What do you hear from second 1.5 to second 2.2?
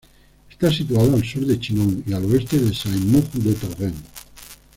Chinon y